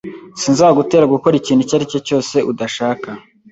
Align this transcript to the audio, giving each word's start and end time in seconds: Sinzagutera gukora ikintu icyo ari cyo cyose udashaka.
Sinzagutera 0.41 1.11
gukora 1.13 1.35
ikintu 1.37 1.61
icyo 1.63 1.75
ari 1.77 1.85
cyo 1.91 1.99
cyose 2.07 2.35
udashaka. 2.51 3.09